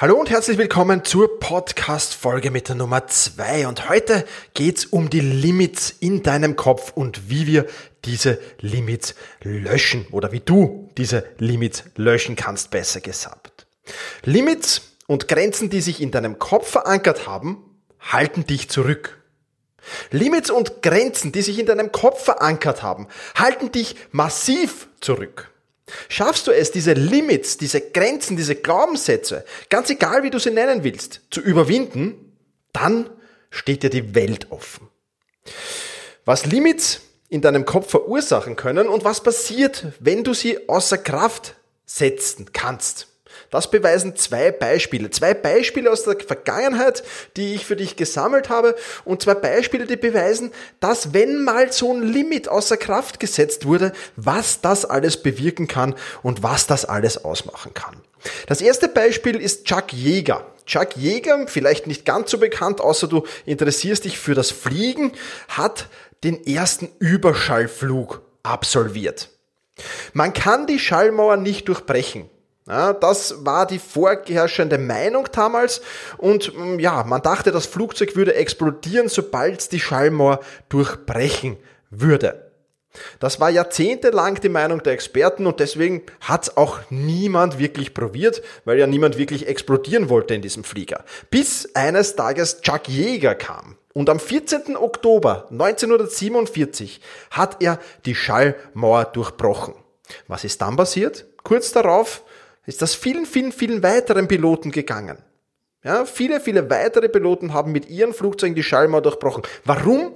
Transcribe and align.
Hallo 0.00 0.14
und 0.14 0.30
herzlich 0.30 0.56
willkommen 0.56 1.04
zur 1.04 1.38
Podcast-Folge 1.40 2.50
mit 2.50 2.70
der 2.70 2.74
Nummer 2.74 3.06
2. 3.06 3.66
Und 3.66 3.90
heute 3.90 4.24
geht's 4.54 4.86
um 4.86 5.10
die 5.10 5.20
Limits 5.20 5.94
in 6.00 6.22
deinem 6.22 6.56
Kopf 6.56 6.92
und 6.94 7.28
wie 7.28 7.46
wir 7.46 7.66
diese 8.06 8.40
Limits 8.60 9.14
löschen 9.42 10.06
oder 10.10 10.32
wie 10.32 10.40
du 10.40 10.88
diese 10.96 11.26
Limits 11.36 11.84
löschen 11.96 12.34
kannst, 12.34 12.70
besser 12.70 13.02
gesagt. 13.02 13.66
Limits 14.24 14.96
und 15.06 15.28
Grenzen, 15.28 15.68
die 15.68 15.82
sich 15.82 16.00
in 16.00 16.10
deinem 16.10 16.38
Kopf 16.38 16.70
verankert 16.70 17.26
haben, 17.26 17.62
halten 18.00 18.46
dich 18.46 18.70
zurück. 18.70 19.22
Limits 20.10 20.48
und 20.48 20.80
Grenzen, 20.80 21.30
die 21.30 21.42
sich 21.42 21.58
in 21.58 21.66
deinem 21.66 21.92
Kopf 21.92 22.24
verankert 22.24 22.82
haben, 22.82 23.06
halten 23.34 23.70
dich 23.70 23.96
massiv 24.12 24.88
zurück. 25.02 25.50
Schaffst 26.08 26.46
du 26.46 26.50
es, 26.50 26.70
diese 26.70 26.92
Limits, 26.92 27.56
diese 27.56 27.80
Grenzen, 27.80 28.36
diese 28.36 28.56
Glaubenssätze, 28.56 29.44
ganz 29.68 29.90
egal 29.90 30.22
wie 30.22 30.30
du 30.30 30.38
sie 30.38 30.50
nennen 30.50 30.84
willst, 30.84 31.22
zu 31.30 31.40
überwinden, 31.40 32.36
dann 32.72 33.10
steht 33.50 33.82
dir 33.82 33.90
die 33.90 34.14
Welt 34.14 34.50
offen. 34.50 34.88
Was 36.24 36.46
Limits 36.46 37.00
in 37.28 37.40
deinem 37.40 37.64
Kopf 37.64 37.90
verursachen 37.90 38.56
können 38.56 38.88
und 38.88 39.04
was 39.04 39.22
passiert, 39.22 39.86
wenn 40.00 40.24
du 40.24 40.34
sie 40.34 40.68
außer 40.68 40.98
Kraft 40.98 41.54
setzen 41.86 42.52
kannst. 42.52 43.08
Das 43.50 43.70
beweisen 43.70 44.16
zwei 44.16 44.52
Beispiele. 44.52 45.10
Zwei 45.10 45.34
Beispiele 45.34 45.90
aus 45.90 46.04
der 46.04 46.16
Vergangenheit, 46.18 47.02
die 47.36 47.54
ich 47.54 47.66
für 47.66 47.76
dich 47.76 47.96
gesammelt 47.96 48.48
habe 48.48 48.76
und 49.04 49.22
zwei 49.22 49.34
Beispiele, 49.34 49.86
die 49.86 49.96
beweisen, 49.96 50.52
dass 50.78 51.12
wenn 51.12 51.42
mal 51.42 51.72
so 51.72 51.92
ein 51.92 52.02
Limit 52.02 52.48
außer 52.48 52.76
Kraft 52.76 53.20
gesetzt 53.20 53.66
wurde, 53.66 53.92
was 54.16 54.60
das 54.60 54.84
alles 54.84 55.22
bewirken 55.22 55.66
kann 55.66 55.94
und 56.22 56.42
was 56.42 56.66
das 56.66 56.84
alles 56.84 57.24
ausmachen 57.24 57.74
kann. 57.74 57.96
Das 58.46 58.60
erste 58.60 58.88
Beispiel 58.88 59.36
ist 59.36 59.64
Chuck 59.64 59.92
Jäger. 59.92 60.46
Chuck 60.66 60.96
Jäger, 60.96 61.46
vielleicht 61.48 61.86
nicht 61.88 62.04
ganz 62.04 62.30
so 62.30 62.38
bekannt, 62.38 62.80
außer 62.80 63.08
du 63.08 63.24
interessierst 63.46 64.04
dich 64.04 64.18
für 64.18 64.34
das 64.34 64.50
Fliegen, 64.52 65.12
hat 65.48 65.88
den 66.22 66.46
ersten 66.46 66.90
Überschallflug 66.98 68.22
absolviert. 68.42 69.30
Man 70.12 70.32
kann 70.32 70.66
die 70.66 70.78
Schallmauer 70.78 71.36
nicht 71.36 71.68
durchbrechen. 71.68 72.28
Ja, 72.70 72.92
das 72.92 73.44
war 73.44 73.66
die 73.66 73.80
vorherrschende 73.80 74.78
Meinung 74.78 75.26
damals 75.32 75.80
und 76.18 76.56
mm, 76.56 76.78
ja, 76.78 77.02
man 77.02 77.20
dachte, 77.20 77.50
das 77.50 77.66
Flugzeug 77.66 78.14
würde 78.14 78.36
explodieren, 78.36 79.08
sobald 79.08 79.72
die 79.72 79.80
Schallmauer 79.80 80.38
durchbrechen 80.68 81.56
würde. 81.90 82.52
Das 83.18 83.40
war 83.40 83.50
jahrzehntelang 83.50 84.40
die 84.40 84.48
Meinung 84.48 84.84
der 84.84 84.92
Experten 84.92 85.48
und 85.48 85.58
deswegen 85.58 86.02
hat 86.20 86.44
es 86.44 86.56
auch 86.56 86.78
niemand 86.90 87.58
wirklich 87.58 87.92
probiert, 87.92 88.40
weil 88.64 88.78
ja 88.78 88.86
niemand 88.86 89.18
wirklich 89.18 89.48
explodieren 89.48 90.08
wollte 90.08 90.34
in 90.34 90.42
diesem 90.42 90.62
Flieger. 90.62 91.04
Bis 91.28 91.74
eines 91.74 92.14
Tages 92.14 92.60
Chuck 92.60 92.88
Jäger 92.88 93.34
kam. 93.34 93.78
Und 93.94 94.08
am 94.08 94.20
14. 94.20 94.76
Oktober 94.76 95.48
1947 95.50 97.00
hat 97.32 97.56
er 97.60 97.80
die 98.06 98.14
Schallmauer 98.14 99.06
durchbrochen. 99.06 99.74
Was 100.28 100.44
ist 100.44 100.62
dann 100.62 100.76
passiert? 100.76 101.26
Kurz 101.42 101.72
darauf 101.72 102.22
ist 102.66 102.82
das 102.82 102.94
vielen, 102.94 103.26
vielen, 103.26 103.52
vielen 103.52 103.82
weiteren 103.82 104.28
Piloten 104.28 104.70
gegangen. 104.70 105.18
Ja, 105.82 106.04
viele, 106.04 106.40
viele 106.40 106.68
weitere 106.68 107.08
Piloten 107.08 107.54
haben 107.54 107.72
mit 107.72 107.88
ihren 107.88 108.12
Flugzeugen 108.12 108.54
die 108.54 108.62
Schallmauer 108.62 109.00
durchbrochen. 109.02 109.42
Warum? 109.64 110.12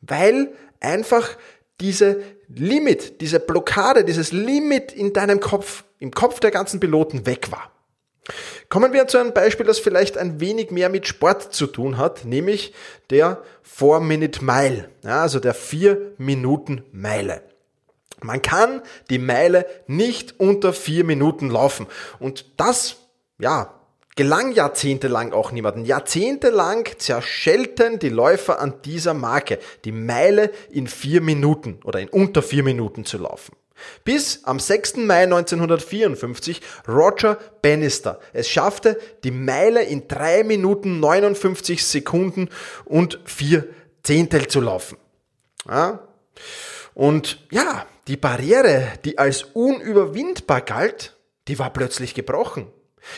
Weil 0.00 0.52
einfach 0.78 1.36
diese 1.80 2.22
Limit, 2.48 3.20
diese 3.20 3.40
Blockade, 3.40 4.04
dieses 4.04 4.32
Limit 4.32 4.92
in 4.92 5.12
deinem 5.12 5.40
Kopf, 5.40 5.84
im 5.98 6.12
Kopf 6.12 6.40
der 6.40 6.50
ganzen 6.50 6.78
Piloten 6.78 7.26
weg 7.26 7.50
war. 7.50 7.72
Kommen 8.68 8.92
wir 8.92 9.08
zu 9.08 9.18
einem 9.18 9.32
Beispiel, 9.32 9.66
das 9.66 9.80
vielleicht 9.80 10.16
ein 10.16 10.38
wenig 10.40 10.70
mehr 10.70 10.88
mit 10.88 11.08
Sport 11.08 11.52
zu 11.52 11.66
tun 11.66 11.98
hat, 11.98 12.24
nämlich 12.24 12.72
der 13.10 13.42
4-Minute-Mile, 13.78 14.90
ja, 15.02 15.22
also 15.22 15.40
der 15.40 15.56
4-Minuten-Meile. 15.56 17.42
Man 18.22 18.42
kann 18.42 18.82
die 19.08 19.18
Meile 19.18 19.66
nicht 19.86 20.38
unter 20.38 20.72
vier 20.72 21.04
Minuten 21.04 21.50
laufen. 21.50 21.86
Und 22.18 22.46
das, 22.56 22.96
ja, 23.38 23.74
gelang 24.16 24.52
jahrzehntelang 24.52 25.32
auch 25.32 25.52
niemanden. 25.52 25.84
Jahrzehntelang 25.84 26.86
zerschellten 26.98 27.98
die 27.98 28.08
Läufer 28.08 28.60
an 28.60 28.74
dieser 28.84 29.14
Marke, 29.14 29.58
die 29.84 29.92
Meile 29.92 30.50
in 30.70 30.86
vier 30.86 31.20
Minuten 31.20 31.80
oder 31.84 32.00
in 32.00 32.08
unter 32.08 32.42
vier 32.42 32.62
Minuten 32.62 33.04
zu 33.04 33.18
laufen. 33.18 33.56
Bis 34.04 34.44
am 34.44 34.58
6. 34.58 34.96
Mai 34.98 35.22
1954 35.22 36.60
Roger 36.86 37.38
Bannister 37.62 38.20
es 38.32 38.48
schaffte, 38.48 38.98
die 39.24 39.30
Meile 39.30 39.82
in 39.84 40.06
drei 40.06 40.44
Minuten 40.44 41.00
59 41.00 41.84
Sekunden 41.84 42.50
und 42.84 43.20
vier 43.24 43.68
Zehntel 44.02 44.48
zu 44.48 44.60
laufen. 44.60 44.98
Ja? 45.66 46.00
Und 46.94 47.46
ja, 47.50 47.86
die 48.08 48.16
Barriere, 48.16 48.88
die 49.04 49.18
als 49.18 49.42
unüberwindbar 49.42 50.62
galt, 50.62 51.16
die 51.48 51.58
war 51.58 51.72
plötzlich 51.72 52.14
gebrochen. 52.14 52.66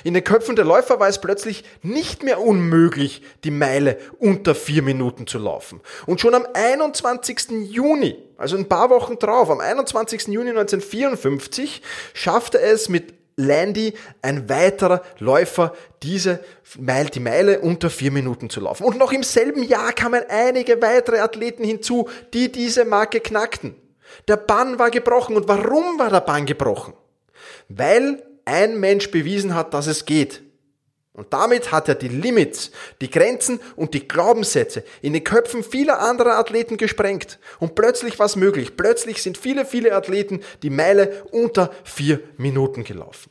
In 0.05 0.15
den 0.15 0.25
Köpfen 0.25 0.57
der 0.57 0.65
Läufer 0.65 1.01
war 1.01 1.09
es 1.09 1.21
plötzlich 1.21 1.65
nicht 1.83 2.23
mehr 2.23 2.41
unmöglich, 2.41 3.23
die 3.45 3.51
Meile 3.51 3.99
unter 4.19 4.55
vier 4.55 4.83
Minuten 4.83 5.27
zu 5.27 5.39
laufen. 5.39 5.81
Und 6.07 6.21
schon 6.21 6.35
am 6.35 6.47
21. 6.55 7.69
Juni, 7.69 8.17
also 8.37 8.57
ein 8.57 8.69
paar 8.69 8.91
Wochen 8.91 9.19
drauf, 9.19 9.51
am 9.51 9.61
21. 9.61 10.29
Juni 10.29 10.51
1954, 10.51 11.83
schaffte 12.15 12.61
es 12.61 12.89
mit 12.89 13.15
Landy, 13.37 13.95
ein 14.21 14.49
weiterer 14.49 15.03
Läufer, 15.19 15.75
diese 16.03 16.41
Meile, 16.79 17.11
die 17.11 17.21
Meile 17.21 17.61
unter 17.61 17.91
vier 17.91 18.11
Minuten 18.11 18.51
zu 18.51 18.61
laufen. 18.61 18.85
Und 18.85 18.99
noch 18.99 19.13
im 19.13 19.23
selben 19.23 19.63
Jahr 19.63 19.93
kamen 19.93 20.23
einige 20.29 20.81
weitere 20.83 21.19
Athleten 21.19 21.65
hinzu, 21.65 22.09
die 22.35 22.53
diese 22.53 22.85
Marke 22.85 23.21
knackten. 23.21 23.75
Der 24.29 24.37
Bann 24.37 24.79
war 24.79 24.91
gebrochen. 24.91 25.37
Und 25.37 25.49
warum 25.49 25.99
war 25.99 26.11
der 26.11 26.21
Bann 26.21 26.47
gebrochen? 26.47 26.95
Weil 27.69 28.23
ein 28.45 28.79
Mensch 28.79 29.11
bewiesen 29.11 29.55
hat, 29.55 29.75
dass 29.75 29.87
es 29.87 30.05
geht. 30.05 30.43
Und 31.15 31.33
damit 31.35 31.73
hat 31.73 31.89
er 31.89 31.95
die 31.95 32.09
Limits, 32.09 32.71
die 33.03 33.11
Grenzen 33.11 33.61
und 33.77 33.93
die 33.93 34.09
Glaubenssätze 34.09 34.83
in 35.03 35.13
den 35.13 35.25
Köpfen 35.25 35.63
vieler 35.63 36.01
anderer 36.01 36.39
Athleten 36.39 36.79
gesprengt. 36.79 37.39
Und 37.61 37.75
plötzlich 37.75 38.19
war 38.19 38.27
es 38.27 38.37
möglich. 38.37 38.79
Plötzlich 38.79 39.23
sind 39.23 39.37
viele, 39.37 39.67
viele 39.67 39.95
Athleten 39.95 40.41
die 40.63 40.71
Meile 40.71 41.25
unter 41.31 41.71
vier 41.85 42.21
Minuten 42.39 42.83
gelaufen. 42.83 43.31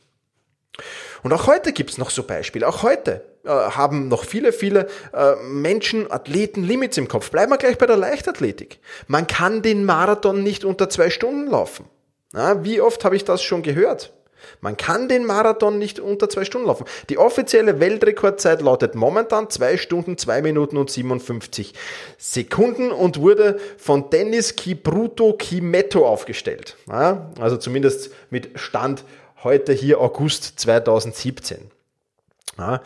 Und 1.24 1.32
auch 1.32 1.48
heute 1.48 1.72
gibt's 1.72 1.98
noch 1.98 2.10
so 2.10 2.22
Beispiele. 2.22 2.68
Auch 2.68 2.84
heute 2.84 3.24
äh, 3.44 3.48
haben 3.48 4.06
noch 4.08 4.24
viele, 4.24 4.52
viele 4.52 4.86
äh, 5.12 5.34
Menschen, 5.42 6.10
Athleten 6.10 6.62
Limits 6.62 6.96
im 6.98 7.08
Kopf. 7.08 7.30
Bleiben 7.30 7.50
wir 7.50 7.58
gleich 7.58 7.78
bei 7.78 7.86
der 7.86 7.96
Leichtathletik. 7.96 8.78
Man 9.08 9.26
kann 9.26 9.62
den 9.62 9.84
Marathon 9.84 10.44
nicht 10.44 10.64
unter 10.64 10.88
zwei 10.88 11.10
Stunden 11.10 11.48
laufen. 11.48 11.86
Na, 12.32 12.64
wie 12.64 12.80
oft 12.80 13.04
habe 13.04 13.16
ich 13.16 13.24
das 13.24 13.42
schon 13.42 13.62
gehört? 13.62 14.12
Man 14.60 14.76
kann 14.76 15.08
den 15.08 15.24
Marathon 15.24 15.78
nicht 15.78 16.00
unter 16.00 16.28
zwei 16.28 16.44
Stunden 16.44 16.66
laufen. 16.66 16.86
Die 17.08 17.18
offizielle 17.18 17.80
Weltrekordzeit 17.80 18.62
lautet 18.62 18.94
momentan 18.94 19.50
zwei 19.50 19.76
Stunden, 19.76 20.18
zwei 20.18 20.42
Minuten 20.42 20.76
und 20.76 20.90
57 20.90 21.74
Sekunden 22.18 22.90
und 22.90 23.20
wurde 23.20 23.58
von 23.78 24.10
Dennis 24.10 24.56
Kipruto 24.56 25.34
Kimetto 25.34 26.06
aufgestellt. 26.06 26.76
Also 26.86 27.56
zumindest 27.56 28.10
mit 28.30 28.58
Stand 28.58 29.04
heute 29.42 29.72
hier 29.72 30.00
August 30.00 30.60
2017. 30.60 31.70
Ja. 32.58 32.82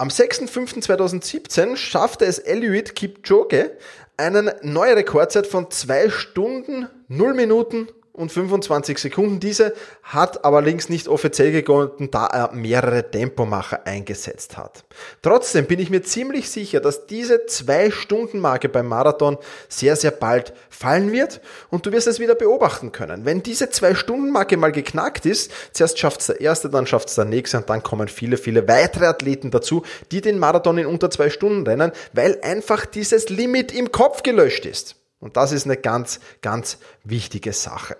Am 0.00 0.08
6.5.2017 0.08 1.76
schaffte 1.76 2.24
es 2.24 2.38
Eliud 2.38 2.94
Kipchoge 2.94 3.76
einen 4.16 4.50
neue 4.62 4.96
Rekordzeit 4.96 5.46
von 5.46 5.70
zwei 5.70 6.08
Stunden, 6.10 6.88
0 7.08 7.34
Minuten 7.34 7.88
und 8.18 8.32
25 8.32 8.98
Sekunden. 8.98 9.40
Diese 9.40 9.74
hat 10.02 10.44
allerdings 10.44 10.88
nicht 10.88 11.08
offiziell 11.08 11.52
gegolten, 11.52 12.10
da 12.10 12.26
er 12.26 12.52
mehrere 12.52 13.10
Tempomacher 13.10 13.86
eingesetzt 13.86 14.56
hat. 14.56 14.84
Trotzdem 15.22 15.66
bin 15.66 15.78
ich 15.78 15.88
mir 15.88 16.02
ziemlich 16.02 16.50
sicher, 16.50 16.80
dass 16.80 17.06
diese 17.06 17.36
2-Stunden-Marke 17.46 18.68
beim 18.68 18.88
Marathon 18.88 19.38
sehr, 19.68 19.94
sehr 19.96 20.10
bald 20.10 20.52
fallen 20.68 21.12
wird 21.12 21.40
und 21.70 21.86
du 21.86 21.92
wirst 21.92 22.08
es 22.08 22.18
wieder 22.18 22.34
beobachten 22.34 22.92
können. 22.92 23.24
Wenn 23.24 23.42
diese 23.42 23.66
2-Stunden-Marke 23.66 24.56
mal 24.56 24.72
geknackt 24.72 25.24
ist, 25.24 25.52
zuerst 25.72 25.98
schafft 25.98 26.20
es 26.20 26.26
der 26.26 26.40
Erste, 26.40 26.68
dann 26.68 26.86
schafft 26.86 27.08
es 27.08 27.14
der 27.14 27.24
Nächste 27.24 27.58
und 27.58 27.70
dann 27.70 27.82
kommen 27.82 28.08
viele, 28.08 28.36
viele 28.36 28.66
weitere 28.66 29.06
Athleten 29.06 29.50
dazu, 29.50 29.84
die 30.10 30.20
den 30.20 30.38
Marathon 30.38 30.78
in 30.78 30.86
unter 30.86 31.10
zwei 31.10 31.30
Stunden 31.30 31.66
rennen, 31.66 31.92
weil 32.12 32.40
einfach 32.42 32.84
dieses 32.84 33.28
Limit 33.28 33.72
im 33.72 33.92
Kopf 33.92 34.22
gelöscht 34.24 34.66
ist. 34.66 34.96
Und 35.20 35.36
das 35.36 35.52
ist 35.52 35.64
eine 35.64 35.76
ganz, 35.76 36.20
ganz 36.42 36.78
wichtige 37.04 37.52
Sache. 37.52 37.96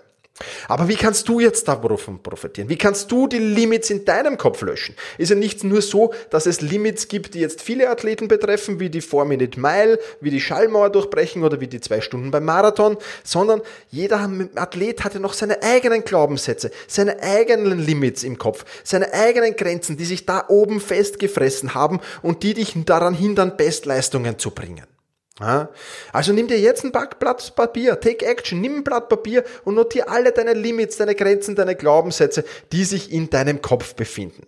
Aber 0.67 0.87
wie 0.87 0.95
kannst 0.95 1.27
du 1.27 1.39
jetzt 1.39 1.67
davon 1.67 2.21
profitieren? 2.21 2.69
Wie 2.69 2.77
kannst 2.77 3.11
du 3.11 3.27
die 3.27 3.39
Limits 3.39 3.89
in 3.89 4.05
deinem 4.05 4.37
Kopf 4.37 4.61
löschen? 4.61 4.95
Ist 5.17 5.29
ja 5.29 5.35
nicht 5.35 5.63
nur 5.63 5.81
so, 5.81 6.13
dass 6.29 6.45
es 6.45 6.61
Limits 6.61 7.07
gibt, 7.07 7.33
die 7.33 7.39
jetzt 7.39 7.61
viele 7.61 7.89
Athleten 7.89 8.27
betreffen, 8.27 8.79
wie 8.79 8.89
die 8.89 9.01
4-Minute-Mile, 9.01 9.99
wie 10.21 10.29
die 10.29 10.41
Schallmauer 10.41 10.89
durchbrechen 10.89 11.43
oder 11.43 11.59
wie 11.59 11.67
die 11.67 11.81
zwei 11.81 12.01
Stunden 12.01 12.31
beim 12.31 12.45
Marathon, 12.45 12.97
sondern 13.23 13.61
jeder 13.89 14.29
Athlet 14.55 15.03
hatte 15.03 15.19
noch 15.19 15.33
seine 15.33 15.61
eigenen 15.63 16.03
Glaubenssätze, 16.03 16.71
seine 16.87 17.21
eigenen 17.21 17.79
Limits 17.79 18.23
im 18.23 18.37
Kopf, 18.37 18.65
seine 18.83 19.13
eigenen 19.13 19.55
Grenzen, 19.55 19.97
die 19.97 20.05
sich 20.05 20.25
da 20.25 20.45
oben 20.47 20.79
festgefressen 20.79 21.73
haben 21.73 21.99
und 22.21 22.43
die 22.43 22.53
dich 22.53 22.73
daran 22.85 23.13
hindern, 23.13 23.57
Bestleistungen 23.57 24.39
zu 24.39 24.51
bringen. 24.51 24.98
Also 25.39 26.33
nimm 26.33 26.47
dir 26.47 26.59
jetzt 26.59 26.83
ein 26.83 26.91
Blatt 26.91 27.55
Papier, 27.55 27.99
take 27.99 28.25
action, 28.25 28.59
nimm 28.59 28.77
ein 28.77 28.83
Blatt 28.83 29.09
Papier 29.09 29.43
und 29.63 29.75
notiere 29.75 30.09
alle 30.09 30.31
deine 30.31 30.53
Limits, 30.53 30.97
deine 30.97 31.15
Grenzen, 31.15 31.55
deine 31.55 31.75
Glaubenssätze, 31.75 32.43
die 32.71 32.83
sich 32.83 33.11
in 33.11 33.29
deinem 33.29 33.61
Kopf 33.61 33.95
befinden. 33.95 34.47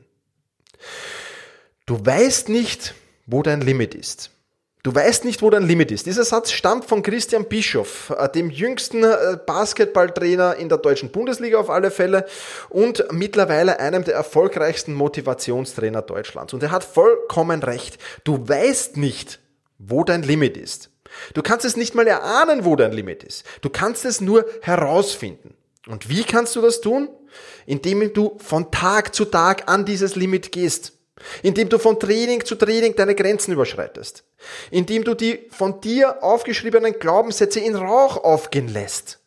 Du 1.85 2.05
weißt 2.05 2.49
nicht, 2.49 2.93
wo 3.25 3.41
dein 3.41 3.61
Limit 3.61 3.95
ist. 3.95 4.31
Du 4.83 4.95
weißt 4.95 5.25
nicht, 5.25 5.43
wo 5.43 5.49
dein 5.51 5.67
Limit 5.67 5.91
ist. 5.91 6.07
Dieser 6.07 6.23
Satz 6.23 6.51
stammt 6.51 6.85
von 6.85 7.03
Christian 7.03 7.45
Bischoff, 7.45 8.11
äh, 8.17 8.27
dem 8.29 8.49
jüngsten 8.49 9.03
äh, 9.03 9.37
Basketballtrainer 9.45 10.55
in 10.55 10.69
der 10.69 10.79
deutschen 10.79 11.11
Bundesliga 11.11 11.59
auf 11.59 11.69
alle 11.69 11.91
Fälle 11.91 12.25
und 12.69 13.05
mittlerweile 13.11 13.79
einem 13.79 14.03
der 14.03 14.15
erfolgreichsten 14.15 14.95
Motivationstrainer 14.95 16.01
Deutschlands. 16.01 16.53
Und 16.53 16.63
er 16.63 16.71
hat 16.71 16.83
vollkommen 16.83 17.61
recht. 17.61 17.99
Du 18.23 18.47
weißt 18.47 18.97
nicht, 18.97 19.40
wo 19.87 20.03
dein 20.03 20.23
Limit 20.23 20.57
ist. 20.57 20.89
Du 21.33 21.41
kannst 21.41 21.65
es 21.65 21.75
nicht 21.75 21.95
mal 21.95 22.07
erahnen, 22.07 22.65
wo 22.65 22.75
dein 22.75 22.91
Limit 22.91 23.23
ist. 23.23 23.45
Du 23.61 23.69
kannst 23.69 24.05
es 24.05 24.21
nur 24.21 24.45
herausfinden. 24.61 25.55
Und 25.87 26.09
wie 26.09 26.23
kannst 26.23 26.55
du 26.55 26.61
das 26.61 26.81
tun? 26.81 27.09
Indem 27.65 28.13
du 28.13 28.37
von 28.39 28.71
Tag 28.71 29.15
zu 29.15 29.25
Tag 29.25 29.69
an 29.69 29.85
dieses 29.85 30.15
Limit 30.15 30.51
gehst. 30.51 30.93
Indem 31.43 31.69
du 31.69 31.77
von 31.77 31.99
Training 31.99 32.45
zu 32.45 32.55
Training 32.55 32.95
deine 32.95 33.15
Grenzen 33.15 33.51
überschreitest. 33.51 34.23
Indem 34.69 35.03
du 35.03 35.13
die 35.13 35.47
von 35.51 35.81
dir 35.81 36.23
aufgeschriebenen 36.23 36.97
Glaubenssätze 36.99 37.59
in 37.59 37.75
Rauch 37.75 38.17
aufgehen 38.23 38.67
lässt. 38.67 39.20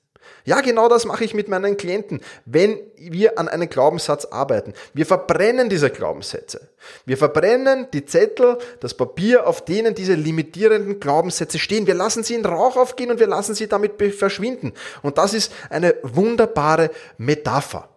Ja, 0.47 0.61
genau 0.61 0.89
das 0.89 1.07
mache 1.07 1.25
ich 1.25 1.33
mit 1.33 1.49
meinen 1.49 1.79
Klienten, 1.79 2.21
wenn 2.45 2.79
wir 2.97 3.39
an 3.39 3.49
einem 3.49 3.71
Glaubenssatz 3.71 4.27
arbeiten. 4.27 4.75
Wir 4.93 5.07
verbrennen 5.07 5.71
diese 5.71 5.89
Glaubenssätze. 5.89 6.69
Wir 7.07 7.17
verbrennen 7.17 7.89
die 7.95 8.05
Zettel, 8.05 8.59
das 8.81 8.93
Papier, 8.93 9.47
auf 9.47 9.65
denen 9.65 9.95
diese 9.95 10.15
limitierenden 10.15 11.01
Glaubenssätze 11.01 11.59
stehen. 11.59 11.87
Wir 11.87 11.95
lassen 11.95 12.25
sie 12.25 12.35
in 12.35 12.45
Rauch 12.45 12.77
aufgehen 12.77 13.11
und 13.11 13.21
wir 13.21 13.27
lassen 13.27 13.55
sie 13.55 13.69
damit 13.69 13.95
verschwinden. 14.15 14.75
Und 15.01 15.17
das 15.17 15.33
ist 15.33 15.51
eine 15.71 15.95
wunderbare 16.03 16.91
Metapher. 17.17 17.89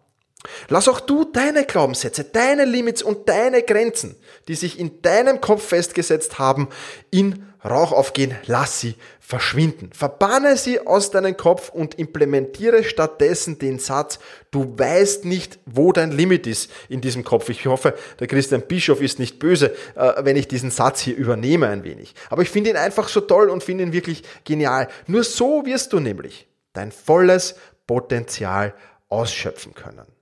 Lass 0.70 0.88
auch 0.88 1.02
du 1.02 1.26
deine 1.26 1.66
Glaubenssätze, 1.66 2.24
deine 2.24 2.64
Limits 2.64 3.04
und 3.04 3.28
deine 3.28 3.64
Grenzen, 3.64 4.16
die 4.48 4.56
sich 4.56 4.80
in 4.80 5.02
deinem 5.02 5.42
Kopf 5.42 5.66
festgesetzt 5.66 6.40
haben, 6.40 6.70
in 7.12 7.44
Rauch 7.68 7.92
aufgehen, 7.92 8.36
lass 8.46 8.80
sie 8.80 8.96
verschwinden. 9.20 9.92
Verbanne 9.94 10.58
sie 10.58 10.80
aus 10.80 11.12
deinem 11.12 11.38
Kopf 11.38 11.70
und 11.70 11.96
implementiere 11.96 12.84
stattdessen 12.84 13.60
den 13.60 13.78
Satz, 13.78 14.20
du 14.52 14.78
weißt 14.78 15.26
nicht, 15.26 15.60
wo 15.66 15.92
dein 15.92 16.12
Limit 16.12 16.48
ist 16.48 16.72
in 16.90 17.02
diesem 17.02 17.24
Kopf. 17.24 17.50
Ich 17.50 17.66
hoffe, 17.66 17.94
der 18.20 18.28
Christian 18.28 18.62
Bischof 18.62 19.02
ist 19.02 19.20
nicht 19.20 19.40
böse, 19.40 19.76
äh, 19.96 20.14
wenn 20.24 20.36
ich 20.36 20.48
diesen 20.48 20.72
Satz 20.72 21.02
hier 21.02 21.16
übernehme 21.16 21.68
ein 21.68 21.84
wenig. 21.84 22.16
Aber 22.30 22.42
ich 22.42 22.50
finde 22.50 22.72
ihn 22.72 22.78
einfach 22.78 23.08
so 23.08 23.22
toll 23.22 23.50
und 23.50 23.64
finde 23.64 23.84
ihn 23.84 23.94
wirklich 23.94 24.24
genial. 24.44 24.88
Nur 25.06 25.24
so 25.24 25.66
wirst 25.66 25.94
du 25.94 26.00
nämlich 26.00 26.48
dein 26.74 26.92
volles 26.92 27.56
Potenzial 27.86 28.74
ausschöpfen 29.10 29.74
können. 29.74 30.17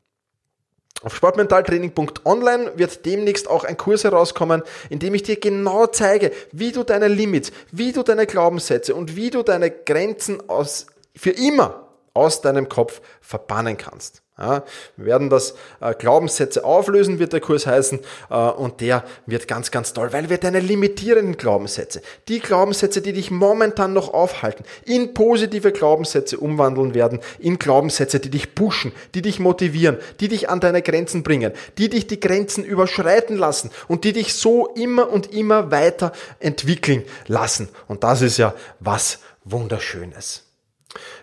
Auf 1.03 1.15
sportmentaltraining.online 1.15 2.71
wird 2.77 3.05
demnächst 3.05 3.49
auch 3.49 3.63
ein 3.63 3.77
Kurs 3.77 4.03
herauskommen, 4.03 4.63
in 4.89 4.99
dem 4.99 5.13
ich 5.13 5.23
dir 5.23 5.39
genau 5.39 5.87
zeige, 5.87 6.31
wie 6.51 6.71
du 6.71 6.83
deine 6.83 7.07
Limits, 7.07 7.51
wie 7.71 7.91
du 7.91 8.01
deine 8.01 8.25
Glaubenssätze 8.25 8.95
und 8.95 9.15
wie 9.15 9.29
du 9.29 9.43
deine 9.43 9.69
Grenzen 9.69 10.49
aus, 10.49 10.87
für 11.15 11.31
immer 11.31 11.84
aus 12.15 12.41
deinem 12.41 12.69
Kopf 12.69 13.01
verbannen 13.21 13.77
kannst. 13.77 14.23
Ja, 14.37 14.65
wir 14.97 15.05
werden 15.05 15.29
das 15.29 15.55
äh, 15.79 15.93
Glaubenssätze 15.93 16.65
auflösen, 16.65 17.19
wird 17.19 17.31
der 17.31 17.39
Kurs 17.39 17.65
heißen, 17.65 18.01
äh, 18.29 18.35
und 18.35 18.81
der 18.81 19.05
wird 19.25 19.47
ganz, 19.47 19.71
ganz 19.71 19.93
toll, 19.93 20.11
weil 20.11 20.29
wir 20.29 20.37
deine 20.37 20.59
limitierenden 20.59 21.37
Glaubenssätze, 21.37 22.01
die 22.27 22.41
Glaubenssätze, 22.41 23.01
die 23.01 23.13
dich 23.13 23.31
momentan 23.31 23.93
noch 23.93 24.13
aufhalten, 24.13 24.65
in 24.83 25.13
positive 25.13 25.71
Glaubenssätze 25.71 26.37
umwandeln 26.37 26.93
werden, 26.93 27.21
in 27.39 27.59
Glaubenssätze, 27.59 28.19
die 28.19 28.29
dich 28.29 28.55
pushen, 28.55 28.91
die 29.13 29.21
dich 29.21 29.39
motivieren, 29.39 29.99
die 30.19 30.27
dich 30.27 30.49
an 30.49 30.59
deine 30.59 30.81
Grenzen 30.81 31.23
bringen, 31.23 31.53
die 31.77 31.87
dich 31.87 32.05
die 32.07 32.19
Grenzen 32.19 32.65
überschreiten 32.65 33.37
lassen 33.37 33.71
und 33.87 34.03
die 34.03 34.11
dich 34.11 34.33
so 34.33 34.67
immer 34.75 35.09
und 35.09 35.31
immer 35.33 35.71
weiter 35.71 36.11
entwickeln 36.41 37.05
lassen. 37.27 37.69
Und 37.87 38.03
das 38.03 38.21
ist 38.21 38.37
ja 38.37 38.53
was 38.81 39.19
Wunderschönes. 39.45 40.43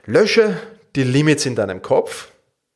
Lösche 0.07 0.57
die 0.97 1.05
Limits 1.05 1.47
in 1.47 1.55
deinem 1.55 1.83
Kopf, 1.83 2.33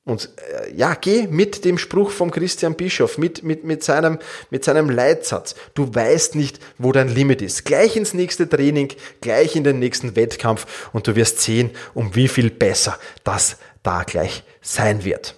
und 0.07 0.31
äh, 0.37 0.73
ja, 0.73 0.95
geh 0.95 1.27
mit 1.27 1.65
dem 1.65 1.79
Spruch 1.79 2.13
vom 2.13 2.31
Christian 2.31 2.77
Bischof, 2.77 3.19
mit, 3.19 3.43
mit, 3.43 3.65
mit, 3.65 3.83
seinem, 3.83 4.21
mit 4.51 4.65
seinem 4.65 4.89
Leitsatz. 4.89 5.57
Du 5.75 5.93
weißt 5.93 6.37
nicht, 6.37 6.61
wo 6.79 6.93
dein 6.93 7.09
Limit 7.09 7.43
ist. 7.43 7.65
Gleich 7.65 7.97
ins 7.97 8.15
nächste 8.15 8.49
Training, 8.49 8.93
gleich 9.21 9.57
in 9.57 9.65
den 9.65 9.81
nächsten 9.81 10.15
Wettkampf 10.15 10.89
und 10.93 11.09
du 11.09 11.17
wirst 11.17 11.41
sehen, 11.41 11.73
um 11.93 12.15
wie 12.15 12.29
viel 12.29 12.51
besser 12.51 12.97
das 13.25 13.57
da 13.83 14.05
gleich 14.05 14.45
sein 14.63 15.05
wird. 15.05 15.35